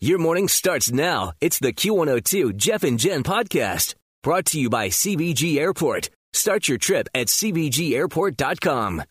Your 0.00 0.18
morning 0.18 0.46
starts 0.46 0.92
now. 0.92 1.32
It's 1.40 1.58
the 1.58 1.72
Q102 1.72 2.54
Jeff 2.54 2.84
and 2.84 3.00
Jen 3.00 3.24
podcast 3.24 3.96
brought 4.22 4.44
to 4.44 4.60
you 4.60 4.70
by 4.70 4.90
CVG 4.90 5.58
Airport. 5.58 6.08
Start 6.32 6.68
your 6.68 6.78
trip 6.78 7.08
at 7.16 7.26
CVGAirport.com. 7.26 9.02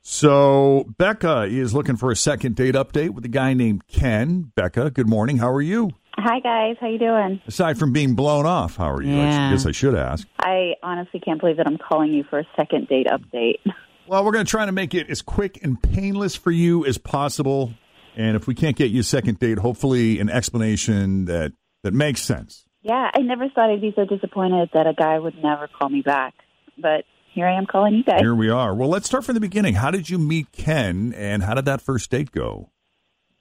So 0.00 0.86
Becca 0.96 1.46
is 1.50 1.74
looking 1.74 1.96
for 1.96 2.12
a 2.12 2.16
second 2.16 2.54
date 2.54 2.76
update 2.76 3.10
with 3.10 3.24
a 3.24 3.28
guy 3.28 3.52
named 3.52 3.88
Ken. 3.88 4.52
Becca, 4.54 4.92
good 4.92 5.08
morning. 5.08 5.38
How 5.38 5.50
are 5.50 5.60
you? 5.60 5.90
Hi 6.14 6.38
guys, 6.38 6.76
how 6.80 6.86
you 6.86 7.00
doing? 7.00 7.42
Aside 7.48 7.76
from 7.76 7.92
being 7.92 8.14
blown 8.14 8.46
off, 8.46 8.76
how 8.76 8.92
are 8.92 9.02
you? 9.02 9.16
Yeah. 9.16 9.48
I 9.48 9.50
guess 9.50 9.66
I 9.66 9.72
should 9.72 9.96
ask. 9.96 10.24
I 10.38 10.74
honestly 10.84 11.18
can't 11.18 11.40
believe 11.40 11.56
that 11.56 11.66
I'm 11.66 11.78
calling 11.78 12.12
you 12.12 12.22
for 12.30 12.38
a 12.38 12.46
second 12.54 12.86
date 12.86 13.08
update. 13.08 13.58
Well, 14.06 14.24
we're 14.24 14.32
going 14.32 14.46
to 14.46 14.50
try 14.50 14.66
to 14.66 14.72
make 14.72 14.94
it 14.94 15.10
as 15.10 15.20
quick 15.20 15.58
and 15.64 15.82
painless 15.82 16.36
for 16.36 16.52
you 16.52 16.86
as 16.86 16.96
possible. 16.96 17.74
And 18.18 18.36
if 18.36 18.48
we 18.48 18.54
can't 18.54 18.76
get 18.76 18.90
you 18.90 19.00
a 19.00 19.04
second 19.04 19.38
date, 19.38 19.58
hopefully 19.58 20.18
an 20.18 20.28
explanation 20.28 21.26
that, 21.26 21.52
that 21.84 21.94
makes 21.94 22.20
sense. 22.20 22.66
Yeah, 22.82 23.10
I 23.14 23.20
never 23.20 23.48
thought 23.48 23.70
I'd 23.70 23.80
be 23.80 23.92
so 23.94 24.04
disappointed 24.04 24.70
that 24.74 24.88
a 24.88 24.92
guy 24.92 25.20
would 25.20 25.40
never 25.40 25.68
call 25.68 25.88
me 25.88 26.02
back. 26.02 26.34
But 26.76 27.04
here 27.32 27.46
I 27.46 27.56
am 27.56 27.66
calling 27.66 27.94
you 27.94 28.02
guys. 28.02 28.20
Here 28.20 28.34
we 28.34 28.50
are. 28.50 28.74
Well, 28.74 28.88
let's 28.88 29.06
start 29.06 29.24
from 29.24 29.34
the 29.34 29.40
beginning. 29.40 29.74
How 29.74 29.92
did 29.92 30.10
you 30.10 30.18
meet 30.18 30.50
Ken, 30.50 31.14
and 31.16 31.44
how 31.44 31.54
did 31.54 31.66
that 31.66 31.80
first 31.80 32.10
date 32.10 32.32
go? 32.32 32.70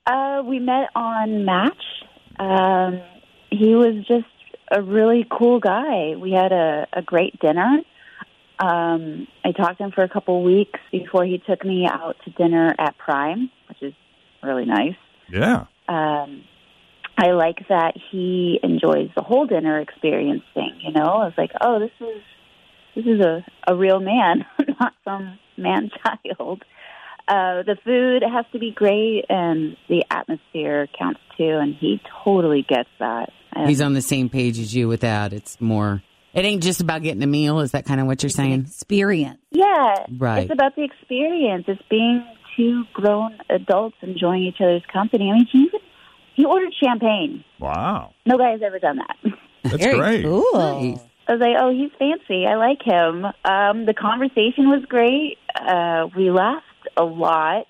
Uh, 0.06 0.44
we 0.46 0.60
met 0.60 0.90
on 0.96 1.44
Match. 1.44 1.84
Um, 2.40 3.02
he 3.50 3.74
was 3.74 4.06
just 4.08 4.26
a 4.72 4.82
really 4.82 5.26
cool 5.30 5.60
guy. 5.60 6.14
We 6.22 6.34
had 6.34 6.52
a, 6.52 6.88
a 6.94 7.02
great 7.02 7.40
dinner. 7.40 7.82
Um, 8.60 9.28
I 9.44 9.54
talked 9.54 9.80
to 9.80 9.86
him 9.86 9.92
for 9.92 10.04
a 10.04 10.10
couple 10.10 10.44
weeks 10.44 10.80
before 10.92 11.26
he 11.26 11.42
took 11.48 11.66
me 11.66 11.88
out 11.88 12.16
to 12.26 12.32
dinner 12.32 12.76
at 12.78 12.98
Prime, 12.98 13.50
which 13.70 13.82
is 13.82 13.94
really 14.48 14.66
nice. 14.66 14.96
Yeah. 15.30 15.66
um, 15.88 16.44
I 17.20 17.32
like 17.32 17.68
that 17.70 17.96
he 18.12 18.60
enjoys 18.62 19.10
the 19.16 19.24
whole 19.24 19.48
dinner 19.48 19.80
experience 19.80 20.44
thing. 20.54 20.80
You 20.82 20.92
know, 20.94 21.02
I 21.02 21.26
was 21.26 21.34
like, 21.38 21.50
oh, 21.62 21.80
this 21.80 21.92
is 22.00 22.22
this 22.96 23.06
is 23.06 23.20
a 23.22 23.44
a 23.68 23.76
real 23.76 24.00
man, 24.00 24.46
not 24.80 24.94
some 25.04 25.40
man 25.58 25.90
child. 26.06 26.64
Uh, 27.28 27.64
the 27.64 27.76
food 27.84 28.24
has 28.24 28.46
to 28.54 28.60
be 28.60 28.72
great, 28.72 29.26
and 29.30 29.76
the 29.90 30.06
atmosphere 30.12 30.88
counts 30.98 31.20
too. 31.38 31.58
And 31.60 31.76
he 31.76 32.00
totally 32.24 32.66
gets 32.68 32.90
that. 33.00 33.32
And 33.52 33.68
He's 33.68 33.82
on 33.82 33.94
the 33.94 34.02
same 34.02 34.30
page 34.30 34.60
as 34.60 34.74
you 34.74 34.88
with 34.88 35.02
that. 35.02 35.34
It's 35.34 35.60
more. 35.60 36.04
It 36.34 36.46
ain't 36.46 36.62
just 36.62 36.82
about 36.82 37.02
getting 37.02 37.24
a 37.24 37.28
meal. 37.28 37.60
Is 37.62 37.72
that 37.72 37.86
kind 37.86 38.00
of 38.00 38.06
what 38.06 38.22
you're 38.22 38.30
saying? 38.30 38.62
experience. 38.68 39.40
yeah, 39.50 40.06
Right. 40.18 40.44
It's 40.44 40.52
about 40.54 40.76
the 40.76 40.84
experience. 40.84 41.66
It's 41.68 41.82
being 41.90 42.24
two 42.58 42.84
grown 42.92 43.38
adults 43.50 43.96
enjoying 44.02 44.44
each 44.44 44.60
other's 44.60 44.84
company. 44.92 45.30
I 45.32 45.36
mean, 45.36 45.48
he 45.50 45.60
even 45.60 45.80
he 46.34 46.46
ordered 46.46 46.74
champagne. 46.84 47.44
Wow. 47.60 48.14
No 48.26 48.38
guy 48.38 48.52
has 48.52 48.62
ever 48.62 48.80
done 48.80 48.98
that. 48.98 49.34
That's 49.64 49.84
Very 49.84 49.98
great. 49.98 50.26
Cool. 50.26 50.44
Nice. 50.54 51.00
I 51.28 51.34
was 51.34 51.42
like, 51.42 51.56
oh, 51.60 51.72
he's 51.72 51.92
fancy. 52.00 52.46
I 52.46 52.56
like 52.56 52.82
him. 52.82 53.26
Um, 53.44 53.86
the 53.86 53.94
conversation 53.94 54.70
was 54.70 54.86
great. 54.88 55.38
Uh, 55.54 56.08
we 56.16 56.32
laughed 56.32 56.64
a 56.96 57.04
lot. 57.04 57.66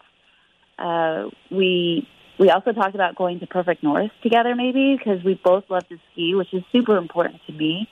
Uh, 0.78 1.30
we 1.50 2.08
we 2.40 2.52
also 2.52 2.72
talked 2.72 2.94
about 2.94 3.16
going 3.16 3.40
to 3.40 3.48
Perfect 3.48 3.82
North 3.82 4.12
together, 4.22 4.54
maybe 4.56 4.96
because 4.96 5.24
we 5.24 5.40
both 5.44 5.64
love 5.70 5.88
to 5.88 5.98
ski, 6.12 6.36
which 6.36 6.54
is 6.54 6.62
super 6.72 6.98
important 6.98 7.42
to 7.48 7.54
me. 7.54 7.90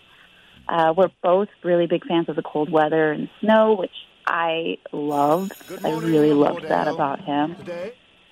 Uh, 0.67 0.93
we're 0.95 1.09
both 1.23 1.47
really 1.63 1.87
big 1.87 2.05
fans 2.05 2.29
of 2.29 2.35
the 2.35 2.43
cold 2.43 2.71
weather 2.71 3.11
and 3.11 3.29
snow, 3.39 3.73
which 3.73 3.91
I 4.27 4.77
love. 4.91 5.51
I 5.83 5.91
really 5.91 6.33
loved 6.33 6.63
that 6.63 6.87
about 6.87 7.23
him. 7.23 7.55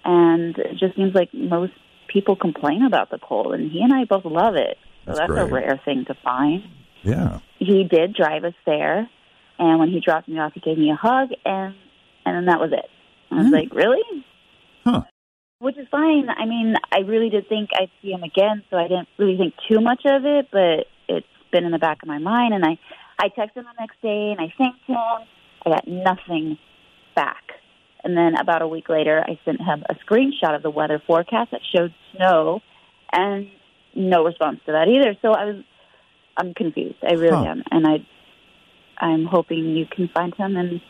And 0.05 0.57
it 0.57 0.77
just 0.77 0.95
seems 0.95 1.13
like 1.13 1.33
most 1.33 1.73
people 2.07 2.35
complain 2.35 2.83
about 2.83 3.09
the 3.09 3.17
cold, 3.17 3.53
and 3.53 3.71
he 3.71 3.81
and 3.81 3.93
I 3.93 4.05
both 4.05 4.25
love 4.25 4.55
it. 4.55 4.77
So 5.05 5.13
That's 5.13 5.29
that's, 5.29 5.31
a 5.31 5.45
rare 5.45 5.79
thing 5.83 6.05
to 6.05 6.13
find 6.23 6.63
Yeah. 7.03 7.39
he 7.59 7.83
did 7.83 8.13
drive 8.13 8.43
us 8.43 8.53
there, 8.65 9.09
and 9.59 9.79
when 9.79 9.89
he 9.89 9.99
dropped 9.99 10.27
me 10.27 10.39
off, 10.39 10.53
he 10.53 10.59
gave 10.59 10.77
me 10.77 10.91
a 10.91 10.95
hug, 10.95 11.29
and 11.45 11.75
and 12.25 12.35
then 12.37 12.45
that 12.45 12.59
was 12.59 12.71
it. 12.71 12.85
I 13.31 13.35
was 13.35 13.47
hmm. 13.47 13.53
like, 13.53 13.73
really? 13.73 14.25
Huh. 14.85 15.03
Which 15.59 15.77
is 15.77 15.87
fine. 15.91 16.29
I 16.29 16.45
mean, 16.45 16.75
I 16.91 16.99
really 16.99 17.29
did 17.29 17.49
think 17.49 17.69
I'd 17.73 17.91
see 18.01 18.11
him 18.11 18.23
again, 18.23 18.63
so 18.69 18.77
I 18.77 18.87
didn't 18.87 19.09
really 19.17 19.37
think 19.37 19.53
too 19.69 19.81
much 19.81 20.03
of 20.05 20.25
it, 20.25 20.47
but 20.51 20.87
it's 21.07 21.27
been 21.51 21.65
in 21.65 21.71
the 21.71 21.79
back 21.79 22.01
of 22.01 22.07
my 22.07 22.17
mind, 22.17 22.53
and 22.53 22.65
I 22.65 22.79
I 23.19 23.29
texted 23.29 23.57
him 23.57 23.65
the 23.65 23.79
next 23.79 24.01
day, 24.01 24.31
and 24.31 24.39
I 24.39 24.53
thanked 24.57 24.85
him. 24.85 24.97
I 25.65 25.69
got 25.69 25.87
nothing 25.87 26.57
back. 27.15 27.43
And 28.03 28.17
then 28.17 28.35
about 28.35 28.61
a 28.61 28.67
week 28.67 28.89
later, 28.89 29.23
I 29.25 29.39
sent 29.45 29.61
him 29.61 29.83
a 29.89 29.95
screenshot 29.95 30.55
of 30.55 30.63
the 30.63 30.69
weather 30.69 31.01
forecast 31.05 31.51
that 31.51 31.61
showed 31.73 31.93
snow, 32.15 32.61
and 33.11 33.47
no 33.95 34.25
response 34.25 34.59
to 34.65 34.73
that 34.73 34.87
either. 34.87 35.15
So 35.21 35.31
I 35.31 35.45
was 35.45 35.63
I'm 36.35 36.53
confused. 36.53 36.97
I 37.07 37.13
really 37.13 37.37
Huh. 37.37 37.45
am, 37.45 37.63
and 37.71 37.87
I 37.87 38.05
I'm 38.97 39.25
hoping 39.25 39.75
you 39.75 39.85
can 39.85 40.09
find 40.13 40.33
him 40.35 40.57
and 40.57 40.81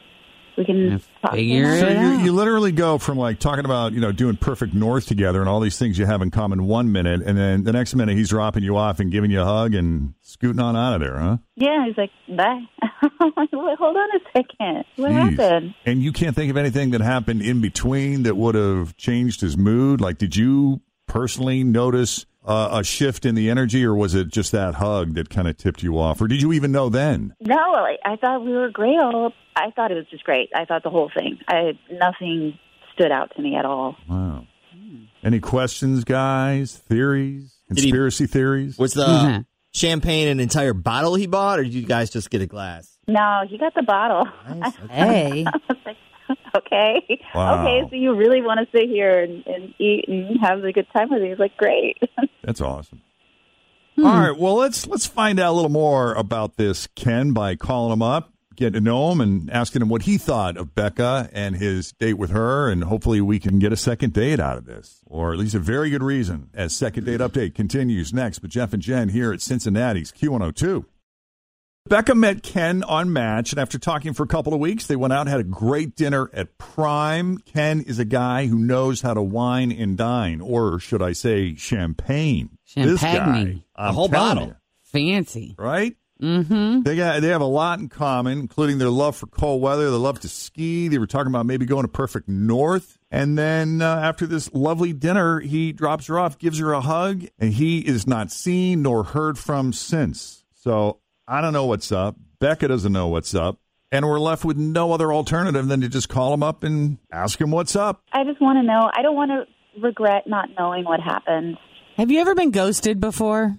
we 0.58 0.66
can 0.66 1.02
talk. 1.22 1.34
figure 1.34 1.66
him. 1.66 1.80
So 1.80 1.88
it 1.88 1.94
you, 1.94 2.00
out. 2.00 2.24
you 2.26 2.32
literally 2.34 2.72
go 2.72 2.98
from 2.98 3.18
like 3.18 3.40
talking 3.40 3.66
about 3.66 3.94
you 3.94 4.02
know 4.02 4.12
doing 4.12 4.38
perfect 4.38 4.74
north 4.74 5.06
together 5.06 5.40
and 5.40 5.50
all 5.50 5.60
these 5.60 5.78
things 5.78 5.98
you 5.98 6.06
have 6.06 6.22
in 6.22 6.32
common 6.32 6.66
one 6.66 6.92
minute, 6.92 7.22
and 7.26 7.38
then 7.38 7.64
the 7.64 7.72
next 7.74 7.96
minute 7.96 8.18
he's 8.18 8.30
dropping 8.30 8.64
you 8.64 8.78
off 8.78 9.00
and 9.00 9.12
giving 9.12 9.32
you 9.32 9.42
a 9.42 9.46
hug 9.46 9.74
and 9.74 10.14
scooting 10.22 10.60
on 10.60 10.76
out 10.76 10.96
of 10.96 11.02
there, 11.02 11.18
huh? 11.18 11.38
Yeah, 11.56 11.86
he's 11.86 11.98
like, 11.98 12.12
bye. 12.28 12.62
I'm 13.02 13.32
like, 13.38 13.50
Wait, 13.52 13.78
hold 13.78 13.96
on 13.96 14.10
a 14.16 14.20
second. 14.36 14.86
What 14.96 15.12
Jeez. 15.12 15.38
happened? 15.38 15.76
And 15.86 16.02
you 16.02 16.12
can't 16.12 16.36
think 16.36 16.50
of 16.50 16.58
anything 16.58 16.92
that 16.92 17.02
happened 17.02 17.42
in 17.42 17.62
between 17.62 18.24
that 18.24 18.36
would 18.36 18.56
have 18.56 18.98
changed 18.98 19.42
his 19.42 19.58
mood. 19.58 20.02
Like, 20.02 20.18
did 20.18 20.36
you 20.36 20.82
personally 21.08 21.64
notice 21.64 22.26
uh, 22.46 22.70
a 22.74 22.84
shift 22.84 23.26
in 23.26 23.36
the 23.36 23.50
energy, 23.50 23.86
or 23.86 23.96
was 23.96 24.16
it 24.16 24.28
just 24.30 24.52
that 24.52 24.76
hug 24.76 25.14
that 25.16 25.30
kind 25.30 25.48
of 25.48 25.58
tipped 25.58 25.82
you 25.84 25.98
off, 26.00 26.22
or 26.22 26.28
did 26.28 26.42
you 26.42 26.52
even 26.54 26.72
know 26.72 26.90
then? 26.90 27.34
No, 27.40 27.56
I, 27.56 27.98
I 28.06 28.16
thought 28.18 28.44
we 28.46 28.52
were 28.54 28.70
great. 28.70 28.98
All 29.00 29.34
I 29.56 29.72
thought 29.72 29.92
it 29.92 29.96
was 29.96 30.08
just 30.10 30.24
great. 30.24 30.50
I 30.56 30.66
thought 30.66 30.84
the 30.84 30.90
whole 30.90 31.12
thing. 31.16 31.40
I 31.48 31.78
nothing 31.92 32.58
stood 32.94 33.12
out 33.12 33.32
to 33.36 33.42
me 33.42 33.56
at 33.56 33.66
all. 33.66 33.96
Wow. 34.10 34.46
Any 35.24 35.40
questions, 35.40 36.04
guys? 36.04 36.76
Theories? 36.78 37.56
Did 37.70 37.78
he- 37.78 37.84
Conspiracy 37.92 38.26
theories? 38.28 38.78
Was 38.78 38.94
the 38.94 39.06
Mhm. 39.06 39.46
champagne 39.74 40.28
an 40.28 40.40
entire 40.40 40.74
bottle 40.74 41.16
he 41.16 41.28
bought, 41.28 41.60
or 41.60 41.64
did 41.64 41.74
you 41.74 41.86
guys 41.86 42.10
just 42.10 42.30
get 42.30 42.42
a 42.42 42.46
glass? 42.46 42.98
No, 43.08 43.42
he 43.48 43.58
got 43.58 43.74
the 43.74 43.84
bottle. 43.84 44.28
Nice. 44.50 44.74
Hey. 44.90 45.46
I 46.54 46.58
was 46.58 46.64
like, 46.72 46.72
okay, 47.08 47.20
Wow. 47.36 47.62
okay. 47.62 47.88
So 47.90 47.96
you 47.96 48.14
really 48.16 48.42
want 48.42 48.60
to 48.60 48.78
sit 48.78 48.90
here 48.90 49.22
and, 49.22 49.46
and 49.48 49.74
eat 49.80 50.06
and 50.08 50.40
have 50.42 50.64
a 50.64 50.72
good 50.72 50.88
time 50.96 51.10
with 51.10 51.22
me? 51.22 51.30
He's 51.30 51.40
like, 51.40 51.58
great. 51.58 51.98
That's 52.44 52.62
awesome. 52.62 53.02
Hmm. 53.96 54.06
All 54.06 54.20
right, 54.30 54.38
well 54.38 54.56
let's 54.56 54.88
let's 54.88 55.06
find 55.06 55.40
out 55.40 55.52
a 55.52 55.56
little 55.56 55.70
more 55.70 56.14
about 56.16 56.58
this 56.58 56.88
Ken 56.96 57.32
by 57.32 57.56
calling 57.56 57.94
him 57.94 58.02
up, 58.02 58.34
getting 58.56 58.74
to 58.74 58.82
know 58.82 59.12
him, 59.12 59.22
and 59.22 59.52
asking 59.52 59.84
him 59.84 59.90
what 59.90 60.02
he 60.04 60.18
thought 60.18 60.58
of 60.58 60.74
Becca 60.74 61.30
and 61.32 61.56
his 61.56 61.92
date 61.92 62.16
with 62.16 62.32
her, 62.32 62.70
and 62.72 62.86
hopefully 62.86 63.22
we 63.22 63.38
can 63.38 63.60
get 63.60 63.72
a 63.72 63.78
second 63.78 64.14
date 64.14 64.40
out 64.40 64.58
of 64.58 64.66
this, 64.66 65.02
or 65.06 65.32
at 65.34 65.38
least 65.38 65.54
a 65.54 65.60
very 65.60 65.92
good 65.92 66.02
reason. 66.02 66.50
As 66.56 66.76
second 66.76 67.04
date 67.06 67.20
update 67.20 67.54
continues 67.54 68.12
next 68.14 68.42
with 68.42 68.50
Jeff 68.50 68.74
and 68.74 68.82
Jen 68.82 69.10
here 69.10 69.32
at 69.32 69.42
Cincinnati's 69.42 70.12
Q102. 70.12 70.86
Becca 71.90 72.16
met 72.16 72.44
Ken 72.44 72.82
on 72.84 73.12
Match, 73.12 73.52
and 73.52 73.60
after 73.60 73.78
talking 73.78 74.14
for 74.14 74.24
a 74.24 74.28
couple 74.28 74.54
of 74.54 74.60
weeks, 74.62 74.88
they 74.88 74.96
went 74.96 75.12
out 75.12 75.22
and 75.22 75.30
had 75.30 75.42
a 75.42 75.44
great 75.44 75.96
dinner 75.98 76.30
at 76.34 76.58
Prime. 76.58 77.38
Ken 77.40 77.82
is 77.82 78.00
a 78.00 78.06
guy 78.06 78.46
who 78.48 78.58
knows 78.58 79.02
how 79.02 79.14
to 79.14 79.22
wine 79.22 79.70
and 79.72 79.98
dine, 79.98 80.40
or 80.40 80.80
should 80.80 81.02
I 81.02 81.12
say 81.12 81.56
champagne. 81.56 82.58
This 82.74 83.02
Champagne. 83.02 83.64
guy, 83.76 83.90
A 83.90 83.92
whole 83.92 84.08
bottle. 84.08 84.48
you, 84.48 84.56
Fancy. 84.84 85.56
right? 85.60 85.96
Mm-hmm. 86.22 86.84
They 86.84 86.96
got 86.96 87.22
they 87.22 87.28
have 87.28 87.42
a 87.42 87.46
lot 87.46 87.80
in 87.80 87.90
common, 87.90 88.40
including 88.40 88.78
their 88.78 88.90
love 88.90 89.18
for 89.18 89.28
cold 89.28 89.62
weather. 89.62 89.92
They 89.92 89.98
love 89.98 90.22
to 90.22 90.30
ski. 90.30 90.88
They 90.88 90.98
were 91.00 91.06
talking 91.08 91.28
about 91.28 91.46
maybe 91.46 91.66
going 91.66 91.82
to 91.84 91.90
Perfect 91.90 92.30
North. 92.30 92.98
And 93.12 93.38
then 93.38 93.82
uh, 93.82 93.98
after 93.98 94.26
this 94.26 94.50
lovely 94.54 94.94
dinner, 94.94 95.42
he 95.42 95.74
drops 95.74 96.08
her 96.08 96.18
off, 96.18 96.38
gives 96.40 96.60
her 96.60 96.72
a 96.72 96.80
hug, 96.80 97.26
and 97.40 97.52
he 97.52 97.80
is 97.80 98.08
not 98.08 98.32
seen 98.32 98.84
nor 98.84 99.04
heard 99.04 99.38
from 99.38 99.74
since. 99.74 100.46
So 100.54 101.00
I 101.28 101.42
don't 101.42 101.54
know 101.54 101.66
what's 101.66 101.92
up. 101.92 102.16
Becca 102.40 102.68
doesn't 102.68 102.92
know 102.92 103.08
what's 103.08 103.34
up. 103.34 103.60
And 103.92 104.06
we're 104.06 104.20
left 104.20 104.44
with 104.44 104.58
no 104.58 104.92
other 104.92 105.14
alternative 105.14 105.68
than 105.68 105.82
to 105.82 105.90
just 105.90 106.10
call 106.10 106.34
him 106.34 106.42
up 106.44 106.64
and 106.64 106.98
ask 107.12 107.40
him 107.40 107.52
what's 107.52 107.76
up. 107.76 108.02
I 108.12 108.24
just 108.24 108.42
want 108.42 108.58
to 108.58 108.64
know. 108.64 108.90
I 108.94 109.02
don't 109.04 109.16
want 109.16 109.32
to 109.32 109.82
regret 109.82 110.24
not 110.26 110.50
knowing 110.58 110.84
what 110.84 111.00
happened. 111.00 111.58
Have 111.96 112.10
you 112.10 112.20
ever 112.20 112.34
been 112.34 112.52
ghosted 112.52 113.00
before? 113.00 113.56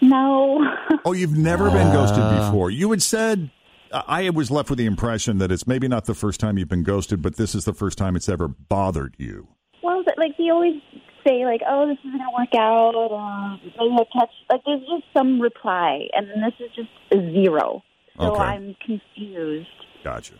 No. 0.00 0.60
Oh, 1.04 1.12
you've 1.12 1.36
never 1.36 1.68
been 1.68 1.88
uh. 1.88 1.92
ghosted 1.92 2.22
before. 2.44 2.70
You 2.70 2.90
had 2.92 3.02
said, 3.02 3.50
I 3.92 4.30
was 4.30 4.52
left 4.52 4.70
with 4.70 4.78
the 4.78 4.86
impression 4.86 5.38
that 5.38 5.50
it's 5.50 5.66
maybe 5.66 5.88
not 5.88 6.04
the 6.04 6.14
first 6.14 6.38
time 6.38 6.58
you've 6.58 6.68
been 6.68 6.84
ghosted, 6.84 7.22
but 7.22 7.36
this 7.36 7.56
is 7.56 7.64
the 7.64 7.72
first 7.72 7.98
time 7.98 8.14
it's 8.14 8.28
ever 8.28 8.46
bothered 8.46 9.16
you. 9.18 9.48
well, 9.82 10.02
but, 10.04 10.16
like 10.16 10.32
he 10.36 10.48
always 10.50 10.80
say, 11.26 11.44
like, 11.44 11.60
"Oh, 11.68 11.86
this 11.86 11.98
isn't 12.00 12.18
gonna 12.18 12.30
work 12.36 12.54
out." 12.58 12.94
Uh, 12.94 13.56
maybe 13.78 13.94
I'll 13.98 14.06
catch. 14.12 14.30
Like, 14.50 14.62
there's 14.66 14.80
just 14.80 15.04
some 15.16 15.40
reply, 15.40 16.08
and 16.14 16.28
then 16.28 16.40
this 16.42 16.54
is 16.60 16.70
just 16.74 16.90
a 17.12 17.16
zero. 17.32 17.82
So 18.18 18.32
Okay. 18.34 18.42
I'm 18.42 18.74
confused. 18.84 19.68
Gotcha. 20.04 20.34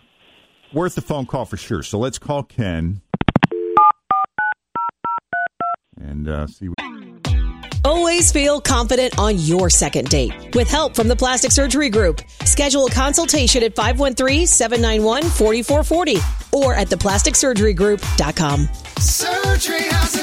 Worth 0.73 0.95
the 0.95 1.01
phone 1.01 1.25
call 1.25 1.45
for 1.45 1.57
sure. 1.57 1.81
So 1.83 1.97
let's 1.99 2.19
call 2.19 2.43
Ken 2.43 3.01
and 5.99 6.27
uh, 6.27 6.47
see. 6.47 6.67
What- 6.69 6.77
Always 7.85 8.31
feel 8.31 8.61
confident 8.61 9.19
on 9.19 9.37
your 9.39 9.69
second 9.69 10.07
date. 10.09 10.55
With 10.55 10.69
help 10.69 10.95
from 10.95 11.09
the 11.09 11.17
Plastic 11.17 11.51
Surgery 11.51 11.89
Group, 11.89 12.21
schedule 12.45 12.85
a 12.85 12.89
consultation 12.89 13.61
at 13.61 13.75
513-791-4440 13.75 16.53
or 16.53 16.73
at 16.75 16.87
theplasticsurgerygroup.com. 16.87 18.69
Surgery 18.99 19.81
has 19.89 20.15
an 20.15 20.21
art. 20.21 20.22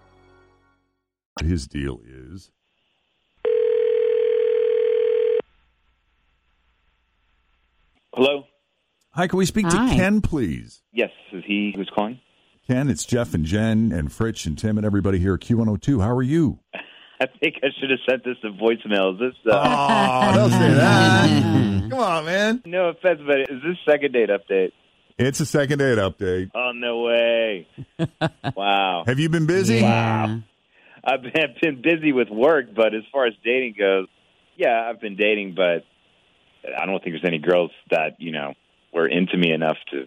His 1.39 1.65
deal 1.67 2.01
is. 2.05 2.51
Hello. 8.13 8.43
Hi, 9.11 9.27
can 9.27 9.37
we 9.39 9.45
speak 9.45 9.67
to 9.69 9.75
Ken, 9.75 10.21
please? 10.21 10.81
Yes, 10.91 11.09
is 11.33 11.43
he 11.45 11.73
who's 11.75 11.89
calling? 11.93 12.19
Ken, 12.67 12.89
it's 12.89 13.05
Jeff 13.05 13.33
and 13.33 13.45
Jen 13.45 13.91
and 13.91 14.09
Fritch 14.09 14.45
and 14.45 14.57
Tim 14.57 14.77
and 14.77 14.85
everybody 14.85 15.19
here 15.19 15.33
at 15.33 15.41
Q102. 15.41 16.01
How 16.01 16.15
are 16.15 16.21
you? 16.21 16.59
I 17.21 17.27
think 17.39 17.55
I 17.63 17.67
should 17.79 17.89
have 17.91 17.99
sent 18.09 18.23
this 18.23 18.37
to 18.41 18.49
voicemail. 18.51 19.13
Is 19.13 19.19
this? 19.19 19.53
Uh, 19.53 20.31
Oh, 20.33 20.35
don't 20.35 20.49
say 20.51 20.73
that. 20.73 21.87
Come 21.91 21.99
on, 21.99 22.25
man. 22.25 22.61
no 22.65 22.89
offense, 22.89 23.19
but 23.25 23.41
is 23.41 23.61
this 23.63 23.77
second 23.87 24.13
date 24.13 24.29
update? 24.29 24.71
It's 25.17 25.39
a 25.39 25.45
second 25.45 25.79
date 25.79 25.97
update. 25.99 26.49
Oh 26.55 26.71
no 26.73 27.01
way! 27.01 27.67
wow. 28.55 29.03
Have 29.05 29.19
you 29.19 29.29
been 29.29 29.45
busy? 29.45 29.79
Yeah. 29.79 30.39
I've 31.03 31.21
been, 31.21 31.31
I've 31.35 31.61
been 31.61 31.81
busy 31.81 32.11
with 32.11 32.29
work, 32.29 32.73
but 32.75 32.93
as 32.93 33.03
far 33.11 33.25
as 33.25 33.33
dating 33.43 33.75
goes, 33.77 34.07
yeah, 34.55 34.87
I've 34.89 35.01
been 35.01 35.15
dating, 35.15 35.55
but 35.55 35.83
I 36.79 36.85
don't 36.85 37.03
think 37.03 37.15
there's 37.15 37.25
any 37.25 37.39
girls 37.39 37.71
that 37.89 38.17
you 38.19 38.31
know 38.31 38.53
were 38.93 39.07
into 39.07 39.37
me 39.37 39.51
enough 39.51 39.77
to 39.91 40.05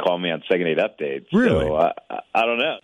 call 0.00 0.18
me 0.18 0.30
on 0.30 0.42
second 0.50 0.66
date 0.66 0.78
updates. 0.78 1.26
Really? 1.32 1.66
So, 1.66 1.76
I, 1.76 1.92
I, 2.08 2.20
I 2.34 2.46
don't 2.46 2.58
know. 2.58 2.76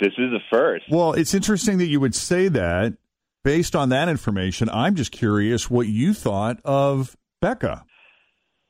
This 0.00 0.12
is 0.18 0.30
the 0.30 0.40
first. 0.50 0.84
Well, 0.90 1.12
it's 1.12 1.34
interesting 1.34 1.78
that 1.78 1.86
you 1.86 2.00
would 2.00 2.14
say 2.14 2.48
that. 2.48 2.94
Based 3.42 3.74
on 3.74 3.88
that 3.88 4.10
information, 4.10 4.68
I'm 4.68 4.94
just 4.96 5.12
curious 5.12 5.70
what 5.70 5.86
you 5.86 6.12
thought 6.12 6.60
of 6.62 7.16
Becca 7.40 7.86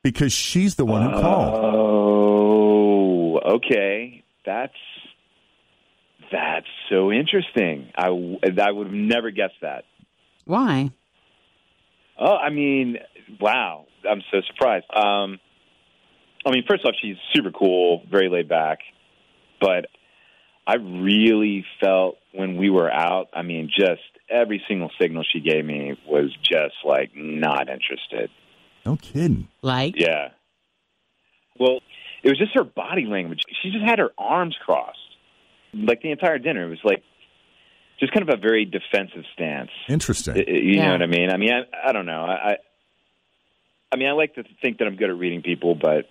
because 0.05 0.33
she's 0.33 0.77
the 0.77 0.85
one 0.85 1.03
who 1.03 1.21
called. 1.21 1.61
Oh, 1.65 3.41
okay. 3.57 4.23
That's 4.47 4.73
that's 6.31 6.67
so 6.89 7.11
interesting. 7.13 7.91
I 7.97 8.07
w- 8.07 8.39
I 8.43 8.71
would 8.71 8.89
have 8.89 8.95
never 8.95 9.31
guessed 9.31 9.61
that. 9.63 9.85
Why? 10.45 10.91
Oh, 12.19 12.37
I 12.37 12.51
mean, 12.51 12.99
wow. 13.41 13.87
I'm 14.09 14.23
so 14.31 14.41
surprised. 14.47 14.87
Um, 14.95 15.39
I 16.45 16.51
mean, 16.51 16.65
first 16.69 16.85
off, 16.85 16.95
she's 17.01 17.17
super 17.35 17.51
cool, 17.51 18.03
very 18.11 18.29
laid 18.29 18.49
back, 18.49 18.79
but 19.61 19.87
I 20.67 20.77
really 20.77 21.65
felt 21.81 22.17
when 22.33 22.57
we 22.57 22.71
were 22.71 22.91
out. 22.91 23.29
I 23.35 23.43
mean, 23.43 23.71
just 23.75 24.01
every 24.29 24.63
single 24.69 24.91
signal 25.01 25.25
she 25.31 25.41
gave 25.41 25.65
me 25.65 25.99
was 26.07 26.35
just 26.43 26.75
like 26.85 27.11
not 27.15 27.69
interested. 27.69 28.31
No 28.87 28.97
kidding. 28.97 29.49
Like? 29.63 29.95
Yeah. 29.99 30.29
Well, 31.59 31.81
it 32.23 32.29
was 32.29 32.39
just 32.39 32.55
her 32.55 32.65
body 32.65 33.07
language. 33.07 33.41
She 33.63 33.71
just 33.71 33.85
had 33.85 33.99
her 33.99 34.11
arms 34.17 34.57
crossed, 34.65 34.99
like 35.75 36.03
the 36.03 36.11
entire 36.11 36.39
dinner. 36.39 36.67
It 36.67 36.71
was 36.71 36.81
like 36.85 37.03
just 37.99 38.13
kind 38.13 38.29
of 38.29 38.35
a 38.35 38.41
very 38.41 38.65
defensive 38.65 39.25
stance. 39.35 39.71
Interesting. 39.89 40.37
I- 40.37 40.41
I- 40.41 40.51
You 40.51 40.75
Yeah. 40.77 40.87
know 40.87 40.93
what 40.93 41.03
I 41.03 41.07
mean? 41.07 41.31
I 41.31 41.37
mean, 41.37 41.53
I, 41.53 41.89
I 41.89 41.93
don't 41.93 42.07
know. 42.07 42.25
I, 42.25 42.53
I, 42.53 42.57
I 43.93 43.97
mean, 43.97 44.09
I 44.09 44.13
like 44.13 44.35
to 44.37 44.45
think 44.63 44.79
that 44.79 44.87
I'm 44.87 44.97
good 44.97 45.11
at 45.11 45.17
reading 45.19 45.43
people, 45.43 45.75
but 45.75 46.07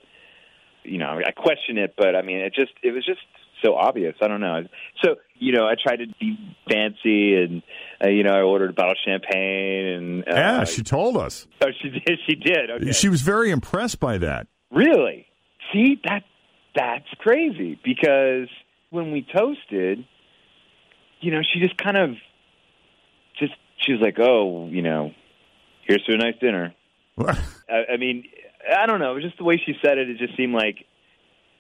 you 0.84 0.98
know, 0.98 1.20
I 1.26 1.32
question 1.32 1.78
it. 1.78 1.94
But 1.98 2.16
I 2.16 2.22
mean, 2.22 2.38
it 2.40 2.54
just 2.54 2.72
it 2.84 2.92
was 2.92 3.06
just 3.06 3.20
so 3.64 3.76
obvious. 3.76 4.16
I 4.22 4.28
don't 4.28 4.42
know. 4.42 4.64
So 5.04 5.16
you 5.36 5.54
know, 5.54 5.66
I 5.66 5.76
tried 5.82 5.98
to 5.98 6.08
be 6.20 6.38
fancy, 6.70 7.36
and 7.36 7.62
uh, 8.04 8.10
you 8.10 8.24
know, 8.24 8.32
I 8.34 8.42
ordered 8.42 8.72
a 8.72 8.74
bottle 8.74 8.92
of 8.92 8.98
champagne, 9.06 9.86
and 9.88 10.22
uh, 10.28 10.32
yeah, 10.36 10.64
she 10.66 10.84
told 10.84 11.18
us. 11.18 11.48
oh, 11.62 11.68
she 11.82 11.90
did. 11.90 12.20
She 12.28 12.36
did. 12.36 12.70
Okay. 12.70 12.92
She 12.92 13.08
was 13.10 13.22
very 13.22 13.50
impressed 13.52 14.00
by 14.00 14.18
that. 14.20 14.48
Really? 14.72 15.26
See, 15.74 16.00
that 16.06 16.24
that's 16.76 17.08
crazy 17.20 17.80
because 17.84 18.48
when 18.90 19.12
we 19.12 19.22
toasted, 19.34 20.06
you 21.22 21.32
know, 21.32 21.42
she 21.44 21.60
just 21.60 21.78
kind 21.78 21.98
of 21.98 22.12
just 23.40 23.54
she 23.86 23.92
was 23.94 24.02
like, 24.02 24.18
"Oh, 24.20 24.68
you 24.70 24.82
know, 24.82 25.12
here's 25.88 26.04
to 26.06 26.14
a 26.14 26.18
nice 26.18 26.36
dinner." 26.40 26.74
I, 27.20 27.94
I 27.94 27.98
mean, 27.98 28.24
I 28.76 28.86
don't 28.86 29.00
know. 29.00 29.12
It 29.12 29.16
was 29.16 29.24
just 29.24 29.38
the 29.38 29.44
way 29.44 29.62
she 29.64 29.74
said 29.84 29.98
it. 29.98 30.10
It 30.10 30.18
just 30.18 30.36
seemed 30.38 30.54
like 30.54 30.86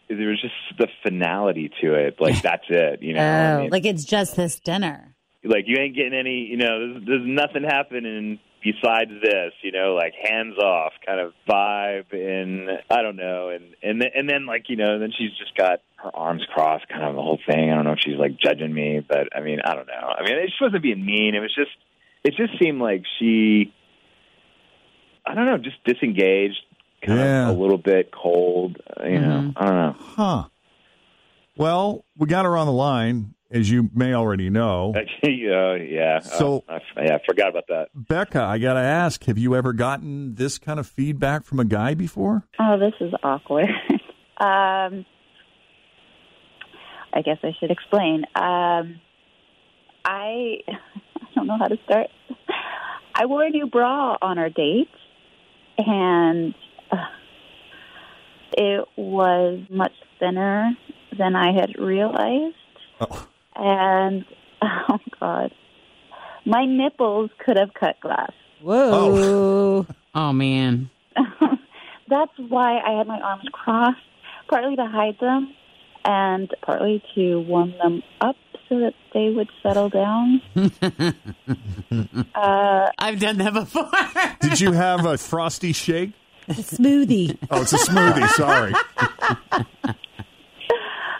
there 0.09 0.29
was 0.29 0.41
just 0.41 0.53
the 0.77 0.87
finality 1.03 1.69
to 1.81 1.93
it. 1.95 2.15
Like 2.19 2.41
that's 2.41 2.65
it. 2.69 3.01
You 3.01 3.13
know, 3.13 3.21
I 3.21 3.51
Oh, 3.53 3.61
mean, 3.61 3.69
like 3.69 3.85
it's 3.85 4.05
just 4.05 4.35
this 4.35 4.59
dinner. 4.59 5.15
like 5.43 5.65
you 5.67 5.77
ain't 5.79 5.95
getting 5.95 6.13
any. 6.17 6.45
You 6.49 6.57
know, 6.57 6.79
there's, 6.93 7.05
there's 7.05 7.25
nothing 7.25 7.63
happening 7.63 8.39
besides 8.63 9.11
this. 9.21 9.53
You 9.61 9.71
know, 9.71 9.93
like 9.95 10.13
hands 10.23 10.57
off 10.57 10.93
kind 11.05 11.19
of 11.19 11.33
vibe, 11.47 12.11
and 12.13 12.69
I 12.89 13.01
don't 13.01 13.17
know, 13.17 13.49
and 13.49 13.75
and 13.83 14.01
then, 14.01 14.09
and 14.15 14.29
then 14.29 14.45
like 14.45 14.65
you 14.69 14.75
know, 14.77 14.99
then 14.99 15.11
she's 15.17 15.31
just 15.37 15.55
got 15.55 15.79
her 16.03 16.15
arms 16.15 16.43
crossed, 16.53 16.87
kind 16.89 17.03
of 17.03 17.15
the 17.15 17.21
whole 17.21 17.39
thing. 17.49 17.69
I 17.71 17.75
don't 17.75 17.83
know 17.85 17.91
if 17.93 17.99
she's 18.03 18.17
like 18.17 18.37
judging 18.39 18.73
me, 18.73 19.05
but 19.07 19.35
I 19.35 19.41
mean, 19.41 19.59
I 19.63 19.75
don't 19.75 19.87
know. 19.87 19.93
I 20.17 20.23
mean, 20.23 20.37
it 20.37 20.45
just 20.47 20.61
wasn't 20.61 20.81
being 20.83 21.05
mean. 21.05 21.35
It 21.35 21.39
was 21.39 21.53
just, 21.53 21.71
it 22.23 22.33
just 22.37 22.57
seemed 22.61 22.81
like 22.81 23.03
she, 23.19 23.73
I 25.25 25.35
don't 25.35 25.45
know, 25.45 25.57
just 25.57 25.83
disengaged, 25.85 26.59
kind 27.05 27.19
Yeah. 27.19 27.49
of 27.49 27.57
a 27.57 27.59
little 27.61 27.77
bit 27.77 28.11
cold. 28.11 28.77
uh, 28.99 29.05
You 29.07 29.19
know, 29.19 29.53
I 29.57 29.65
don't 29.65 29.75
know. 29.75 29.95
Huh. 29.99 30.43
Well, 31.57 32.05
we 32.17 32.27
got 32.27 32.45
her 32.45 32.55
on 32.55 32.67
the 32.67 32.73
line, 32.73 33.33
as 33.51 33.69
you 33.69 33.89
may 33.93 34.13
already 34.13 34.49
know. 34.49 34.93
yeah, 35.23 35.75
yeah. 35.75 36.19
So- 36.19 36.63
uh, 36.69 36.79
I, 36.95 37.03
yeah, 37.03 37.15
I 37.15 37.19
forgot 37.27 37.49
about 37.49 37.65
that. 37.67 37.87
Becca, 37.93 38.41
I 38.41 38.57
got 38.57 38.75
to 38.75 38.79
ask, 38.79 39.23
have 39.25 39.37
you 39.37 39.55
ever 39.55 39.73
gotten 39.73 40.35
this 40.35 40.57
kind 40.57 40.79
of 40.79 40.87
feedback 40.87 41.43
from 41.43 41.59
a 41.59 41.65
guy 41.65 41.93
before? 41.93 42.43
Oh, 42.57 42.77
this 42.79 42.93
is 43.01 43.13
awkward. 43.23 43.67
um, 44.37 45.05
I 47.13 47.21
guess 47.21 47.37
I 47.43 47.53
should 47.59 47.71
explain. 47.71 48.25
Um, 48.35 49.01
I 50.05 50.59
I 50.67 51.27
don't 51.35 51.47
know 51.47 51.57
how 51.57 51.67
to 51.67 51.77
start. 51.85 52.07
I 53.13 53.25
wore 53.25 53.43
a 53.43 53.49
new 53.49 53.67
bra 53.67 54.17
on 54.21 54.37
our 54.37 54.49
date, 54.49 54.89
and 55.77 56.53
uh, 56.91 56.97
it 58.57 58.85
was 58.95 59.59
much 59.69 59.93
thinner 60.19 60.71
than 61.17 61.35
I 61.35 61.51
had 61.51 61.77
realized. 61.77 62.55
Oh. 63.01 63.27
And 63.55 64.25
oh 64.61 64.99
god, 65.19 65.53
my 66.45 66.65
nipples 66.65 67.31
could 67.43 67.57
have 67.57 67.73
cut 67.73 67.99
glass. 67.99 68.31
Whoa. 68.61 69.85
Oh, 70.15 70.33
man. 70.33 70.89
That's 72.09 72.31
why 72.37 72.79
I 72.79 72.97
had 72.97 73.07
my 73.07 73.19
arms 73.19 73.45
crossed, 73.51 73.99
partly 74.49 74.75
to 74.75 74.85
hide 74.85 75.17
them 75.19 75.53
and 76.09 76.49
partly 76.63 77.03
to 77.13 77.39
warm 77.41 77.71
them 77.77 78.01
up 78.19 78.35
so 78.67 78.79
that 78.79 78.95
they 79.13 79.29
would 79.29 79.47
settle 79.61 79.89
down. 79.89 80.41
uh, 82.33 82.89
I've 82.97 83.19
done 83.19 83.37
that 83.37 83.53
before. 83.53 83.91
Did 84.41 84.59
you 84.59 84.71
have 84.71 85.05
a 85.05 85.19
frosty 85.19 85.71
shake? 85.71 86.13
A 86.47 86.53
Smoothie. 86.53 87.37
Oh, 87.51 87.61
it's 87.61 87.73
a 87.73 87.77
smoothie. 87.77 88.27
Sorry. 88.29 88.73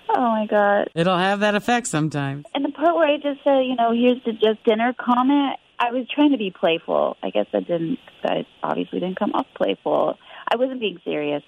oh 0.10 0.22
my 0.22 0.48
god! 0.48 0.90
It'll 0.96 1.20
have 1.20 1.42
that 1.42 1.54
effect 1.54 1.86
sometimes. 1.86 2.48
And 2.56 2.66
the 2.66 2.70
part 2.70 2.96
where 2.96 3.06
I 3.08 3.18
just 3.18 3.44
said, 3.44 3.60
you 3.60 3.76
know, 3.76 3.92
here's 3.92 4.24
the 4.24 4.32
just 4.32 4.64
dinner 4.66 4.96
comment. 4.98 5.58
I 5.78 5.92
was 5.92 6.08
trying 6.10 6.32
to 6.32 6.38
be 6.40 6.50
playful. 6.50 7.16
I 7.22 7.30
guess 7.30 7.46
that 7.54 7.68
didn't. 7.68 8.00
That 8.24 8.48
obviously 8.64 9.02
didn't 9.02 9.20
come 9.20 9.34
off 9.36 9.46
playful. 9.56 10.18
I 10.52 10.56
wasn't 10.56 10.80
being 10.80 11.00
serious. 11.06 11.44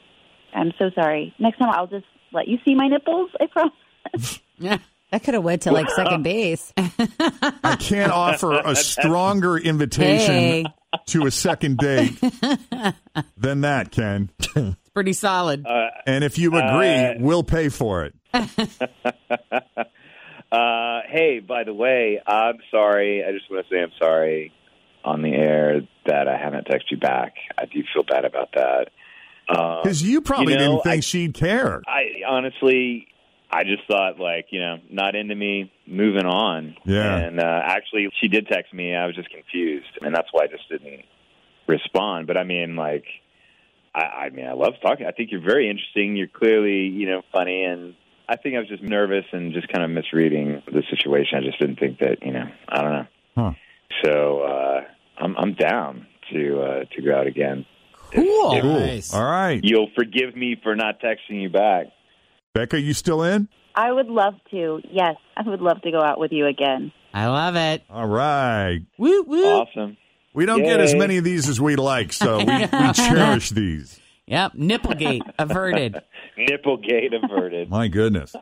I'm 0.53 0.74
so 0.77 0.91
sorry. 0.93 1.33
Next 1.39 1.57
time 1.57 1.69
I'll 1.71 1.88
just 1.88 2.05
let 2.34 2.48
you 2.48 2.58
see 2.66 2.76
my 2.76 2.88
nipples. 2.88 3.30
I 3.40 3.48
promise. 3.48 4.40
Yeah. 4.58 4.78
That 5.12 5.24
could 5.24 5.34
have 5.34 5.44
went 5.44 5.64
to 5.64 5.72
like 5.72 5.90
second 5.90 6.24
base. 6.24 6.72
I 6.78 7.76
can't 7.80 8.12
offer 8.12 8.54
a 8.64 8.76
stronger 8.78 9.58
invitation 9.58 10.34
Hey. 10.36 10.66
to 11.08 11.26
a 11.26 11.32
second 11.32 11.78
date 11.80 12.18
than 13.38 13.62
that, 13.62 13.92
Ken. 13.92 14.30
It's 14.40 14.90
pretty 14.94 15.14
solid. 15.14 15.66
And 16.06 16.24
if 16.24 16.38
you 16.38 16.50
agree, 16.56 16.88
Uh, 16.96 17.14
we'll 17.20 17.44
pay 17.44 17.70
for 17.70 18.06
it. 18.06 18.14
Uh, 20.52 21.00
hey, 21.10 21.40
by 21.40 21.64
the 21.64 21.74
way, 21.74 22.22
I'm 22.26 22.58
sorry. 22.72 23.24
I 23.24 23.32
just 23.32 23.50
want 23.50 23.66
to 23.68 23.74
say 23.74 23.82
I'm 23.82 23.92
sorry 24.02 24.52
on 25.04 25.22
the 25.22 25.34
air 25.34 25.82
that 26.06 26.28
I 26.28 26.38
haven't 26.38 26.68
texted 26.68 26.92
you 26.92 26.98
back. 26.98 27.34
I 27.58 27.66
do 27.66 27.82
feel 27.94 28.04
bad 28.04 28.26
about 28.26 28.50
that. 28.56 28.90
Uh, 29.55 29.81
Because 29.84 30.01
you 30.01 30.22
probably 30.22 30.53
you 30.53 30.60
know, 30.60 30.65
didn't 30.72 30.84
think 30.84 30.98
I- 30.98 31.00
she'd 31.01 31.34
care. 31.34 31.81
I 31.88 32.22
honestly, 32.27 33.08
I 33.51 33.63
just 33.63 33.84
thought 33.88 34.20
like 34.20 34.48
you 34.51 34.60
know, 34.60 34.77
not 34.89 35.15
into 35.15 35.36
me, 35.36 35.72
moving 35.86 36.25
on. 36.25 36.75
Yeah. 36.86 37.17
And 37.17 37.39
uh, 37.39 37.62
actually, 37.63 38.10
she 38.22 38.27
did 38.27 38.48
text 38.48 38.74
me. 38.74 38.96
I 38.96 39.05
was 39.05 39.15
just 39.15 39.29
confused, 39.29 39.89
and 40.01 40.15
that's 40.15 40.29
why 40.31 40.43
I 40.43 40.48
just 40.48 40.67
didn't 40.70 41.03
respond. 41.67 42.27
But 42.27 42.38
I 42.38 42.43
mean, 42.43 42.75
like, 42.75 43.05
I, 43.93 44.01
I 44.25 44.29
mean, 44.29 44.46
I 44.48 44.53
love 44.53 44.74
talking. 44.81 45.05
I 45.05 45.12
think 45.12 45.31
you're 45.31 45.41
very 45.46 45.70
interesting. 45.70 46.15
You're 46.15 46.27
clearly, 46.27 46.84
you 46.88 47.08
know, 47.10 47.22
funny, 47.34 47.63
and 47.65 47.93
I 48.29 48.38
think 48.38 48.55
I 48.55 48.60
was 48.60 48.70
just 48.70 48.84
nervous 48.84 49.25
and 49.34 49.53
just 49.53 49.67
kind 49.67 49.84
of 49.84 49.89
misreading 49.91 50.62
the 50.72 50.84
situation. 50.89 51.38
I 51.38 51.41
just 51.41 51.60
didn't 51.60 51.79
think 51.79 52.00
that, 52.00 52.24
you 52.25 52.31
know, 52.31 52.46
I 52.70 52.81
don't 52.81 52.91
know. 52.93 53.08
Huh. 53.36 53.51
So 54.05 54.39
uh, 54.41 54.81
I'm 55.17 55.36
I'm 55.38 55.53
down 55.55 56.08
to 56.31 56.62
uh, 56.62 56.84
to 56.96 57.01
go 57.01 57.13
out 57.13 57.27
again. 57.27 57.65
Cool. 58.12 58.53
If, 58.53 58.63
nice. 58.63 59.13
All 59.13 59.24
right. 59.24 59.60
You'll 59.63 59.89
forgive 59.96 60.36
me 60.36 60.58
for 60.62 60.75
not 60.75 61.00
texting 61.01 61.41
you 61.41 61.50
back. 61.50 61.88
Becca, 62.53 62.80
you 62.80 62.94
still 62.94 63.24
in? 63.24 63.48
I 63.75 63.91
would 63.91 64.08
love 64.08 64.34
to. 64.51 64.82
Yes, 64.89 65.15
I 65.38 65.48
would 65.48 65.62
love 65.62 65.82
to 65.84 65.91
go 65.91 66.01
out 66.01 66.20
with 66.20 66.32
you 66.32 66.48
again. 66.48 66.91
I 67.13 67.27
love 67.27 67.56
it. 67.56 67.84
All 67.89 68.08
right. 68.08 68.80
Woo 68.98 69.24
woo. 69.24 69.46
Awesome. 69.46 69.98
We 70.34 70.46
don't 70.46 70.63
get 70.63 70.80
as 70.80 70.96
many 70.96 71.18
of 71.18 71.24
these 71.24 71.50
as 71.50 71.60
we 71.60 71.75
like, 71.75 72.13
so 72.13 72.38
we, 72.38 72.46
we 72.46 72.94
cherish 72.94 73.50
these. 73.50 74.00
Yep. 74.28 74.54
Nipplegate 74.54 75.22
averted. 75.38 75.96
Nipplegate 76.38 77.13
averted. 77.22 77.70
My 77.70 77.88
goodness. 77.88 78.34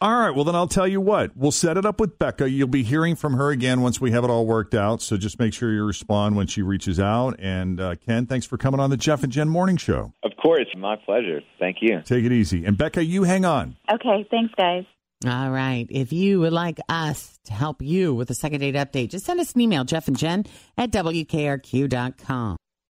All 0.00 0.14
right. 0.20 0.30
Well, 0.30 0.44
then 0.44 0.54
I'll 0.54 0.68
tell 0.68 0.86
you 0.86 1.00
what. 1.00 1.36
We'll 1.36 1.50
set 1.50 1.76
it 1.76 1.84
up 1.84 1.98
with 1.98 2.18
Becca. 2.18 2.48
You'll 2.48 2.68
be 2.68 2.84
hearing 2.84 3.16
from 3.16 3.34
her 3.34 3.50
again 3.50 3.80
once 3.80 4.00
we 4.00 4.12
have 4.12 4.22
it 4.22 4.30
all 4.30 4.46
worked 4.46 4.74
out. 4.74 5.02
So 5.02 5.16
just 5.16 5.38
make 5.38 5.52
sure 5.52 5.72
you 5.72 5.84
respond 5.84 6.36
when 6.36 6.46
she 6.46 6.62
reaches 6.62 7.00
out. 7.00 7.36
And 7.40 7.80
uh, 7.80 7.96
Ken, 7.96 8.26
thanks 8.26 8.46
for 8.46 8.56
coming 8.56 8.78
on 8.78 8.90
the 8.90 8.96
Jeff 8.96 9.24
and 9.24 9.32
Jen 9.32 9.48
Morning 9.48 9.76
Show. 9.76 10.12
Of 10.22 10.32
course, 10.40 10.66
my 10.76 10.96
pleasure. 11.04 11.40
Thank 11.58 11.78
you. 11.80 12.02
Take 12.04 12.24
it 12.24 12.32
easy. 12.32 12.64
And 12.64 12.78
Becca, 12.78 13.04
you 13.04 13.24
hang 13.24 13.44
on. 13.44 13.76
Okay, 13.92 14.26
thanks, 14.30 14.54
guys. 14.56 14.84
All 15.26 15.50
right. 15.50 15.86
If 15.90 16.12
you 16.12 16.40
would 16.40 16.52
like 16.52 16.78
us 16.88 17.40
to 17.46 17.52
help 17.52 17.80
you 17.80 18.14
with 18.14 18.30
a 18.30 18.34
second 18.34 18.60
date 18.60 18.74
update, 18.74 19.08
just 19.10 19.24
send 19.24 19.40
us 19.40 19.52
an 19.54 19.60
email, 19.62 19.84
Jeff 19.84 20.06
and 20.06 20.16
Jen 20.18 20.44
at 20.76 20.90
WKRQ.com. 20.90 22.56